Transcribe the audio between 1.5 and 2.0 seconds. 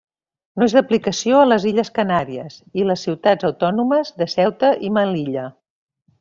illes